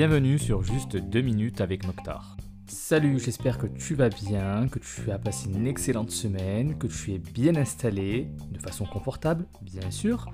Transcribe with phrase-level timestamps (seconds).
[0.00, 2.38] Bienvenue sur Juste 2 minutes avec Mokhtar.
[2.66, 7.12] Salut, j'espère que tu vas bien, que tu as passé une excellente semaine, que tu
[7.12, 10.24] es bien installé, de façon confortable, bien sûr.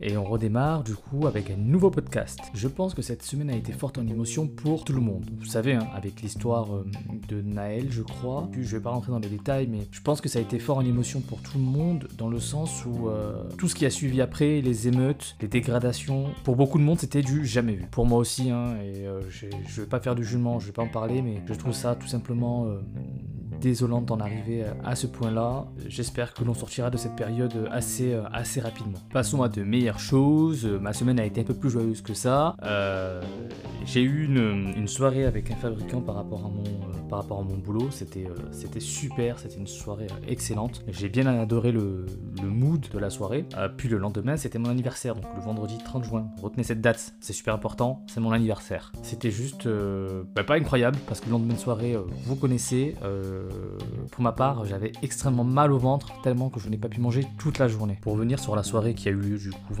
[0.00, 2.40] Et on redémarre du coup avec un nouveau podcast.
[2.54, 5.24] Je pense que cette semaine a été forte en émotion pour tout le monde.
[5.38, 6.84] Vous savez, hein, avec l'histoire euh,
[7.28, 8.48] de Naël, je crois.
[8.52, 10.78] Je vais pas rentrer dans les détails, mais je pense que ça a été fort
[10.78, 13.90] en émotion pour tout le monde, dans le sens où euh, tout ce qui a
[13.90, 17.86] suivi après, les émeutes, les dégradations, pour beaucoup de monde, c'était du jamais vu.
[17.90, 20.82] Pour moi aussi, hein, et euh, je vais pas faire du jugement, je vais pas
[20.82, 22.66] en parler, mais je trouve ça tout simplement
[23.62, 25.66] désolante d'en arriver à ce point-là.
[25.86, 28.98] J'espère que l'on sortira de cette période assez, assez rapidement.
[29.12, 32.56] Passons à de meilleures chose, Ma semaine a été un peu plus joyeuse que ça.
[32.62, 33.22] Euh,
[33.84, 37.42] j'ai eu une, soirée avec un fabricant par rapport à mon, euh, par rapport à
[37.42, 37.88] mon boulot.
[37.90, 40.82] C'était euh, c'était super, c'était une soirée excellente.
[40.88, 42.06] J'ai bien adoré le,
[42.42, 43.46] le, mood de la soirée.
[43.76, 46.26] puis le lendemain, c'était mon anniversaire, donc le vendredi 30 juin.
[46.42, 48.92] Retenez cette date, c'est super important, c'est mon anniversaire.
[49.02, 49.68] C'était juste
[50.34, 52.96] bah, pas incroyable parce que le lendemain de soirée, vous connaissez.
[54.10, 57.26] Pour ma part, j'avais extrêmement mal au ventre tellement que je n'ai pas pu manger
[57.38, 57.98] toute la journée.
[58.02, 59.74] Pour venir sur la soirée qui a eu lieu du coup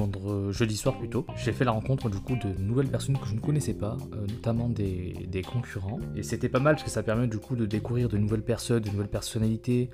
[0.50, 3.40] jeudi soir plutôt, j'ai fait la rencontre du coup de nouvelles personnes que je ne
[3.40, 5.98] connaissais pas, euh, notamment des, concurrents.
[6.16, 8.82] Et c'était pas mal parce que ça permet du coup de découvrir de nouvelles personnes,
[8.82, 9.90] de nouvelles personnalités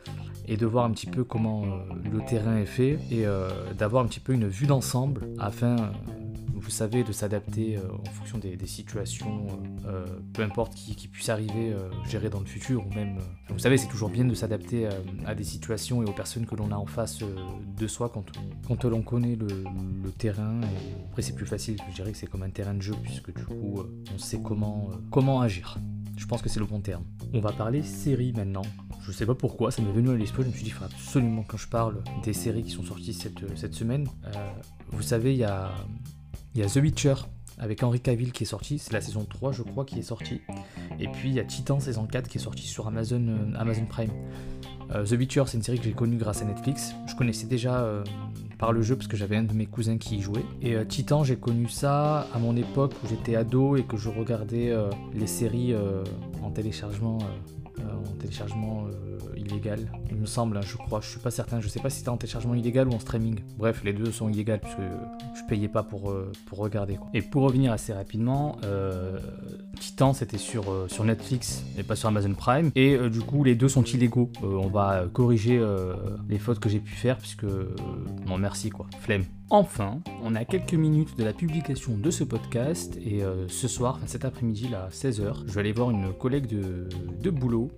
[0.47, 1.69] et de voir un petit peu comment euh,
[2.11, 5.77] le terrain est fait et euh, d'avoir un petit peu une vue d'ensemble afin
[6.69, 9.47] vous savez, de s'adapter euh, en fonction des, situations,
[9.87, 11.75] euh, euh, peu importe qui, puisse arriver,
[12.07, 13.17] gérer dans le futur, ou même,
[13.49, 14.87] vous savez, c'est toujours bien de s'adapter
[15.25, 18.27] à des situations et aux personnes que l'on a en face de soi quand
[18.67, 19.49] quand l'on connaît le,
[20.19, 20.61] terrain.
[21.09, 23.45] Après, c'est plus facile, je dirais que c'est comme un terrain de jeu, puisque du
[23.45, 23.83] coup,
[24.15, 25.79] on sait comment, comment agir.
[26.19, 27.05] Je pense que c'est le bon terme.
[27.33, 28.63] On va parler série maintenant.
[29.07, 30.43] Je sais pas pourquoi, ça m'est venu à l'esprit.
[30.43, 33.15] Je me suis dit, il faut absolument que je parle des séries qui sont sorties
[33.15, 34.07] cette semaine.
[34.91, 35.73] vous savez, il y a,
[36.59, 37.15] il y a The Witcher
[37.59, 40.41] avec Henry Cavill qui est sorti, c'est la saison 3 je crois qui est sortie.
[40.99, 43.85] Et puis il y a Titan saison 4 qui est sorti sur Amazon, euh, Amazon
[43.85, 44.11] Prime.
[44.91, 46.97] Euh, The Witcher c'est une série que j'ai connue grâce à Netflix.
[47.07, 48.03] Je connaissais déjà euh,
[48.59, 50.45] par le jeu parce que j'avais un de mes cousins qui y jouait.
[50.61, 54.75] Et Titan j'ai connu ça à mon époque où j'étais ado et que je regardais
[55.15, 55.77] les séries
[56.43, 57.19] en téléchargement
[57.93, 58.87] en téléchargement
[59.37, 61.99] illégal, il me semble, hein, je crois, je suis pas certain, je sais pas si
[61.99, 63.41] c'était en téléchargement illégal ou en streaming.
[63.57, 66.99] Bref, les deux sont illégaux puisque je payais pas pour, euh, regarder.
[67.15, 69.19] Et pour revenir assez rapidement, euh,
[69.79, 72.71] Titan c'était sur, euh, Netflix et pas sur Amazon Prime.
[72.75, 74.31] Et du coup, les deux sont illégaux.
[74.43, 75.63] on va corriger
[76.29, 77.45] les fautes que j'ai pu faire puisque.
[77.45, 79.25] non, merci quoi, flemme.
[79.51, 83.99] Enfin, on a quelques minutes de la publication de ce podcast et euh, ce soir,
[84.05, 87.71] cet après-midi à 16h, je vais aller voir une collègue de, boulot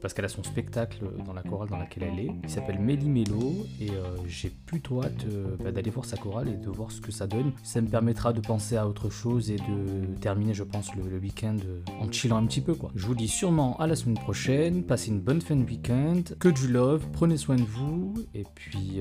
[0.00, 2.30] parce qu'elle a son spectacle dans la chorale dans laquelle elle est.
[2.42, 5.26] Il s'appelle Méli Mélo et euh, j'ai plutôt hâte
[5.62, 7.52] bah, d'aller voir sa chorale et de voir ce que ça donne.
[7.62, 11.56] Ça me permettra de penser à autre chose et de terminer, je pense, le, week-end
[12.00, 12.76] en chillant un petit peu.
[12.94, 16.48] Je vous dis sûrement à la semaine prochaine, passez une bonne fin de week-end, que
[16.48, 19.00] du love, prenez soin de vous et puis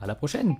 [0.00, 0.56] à la prochaine.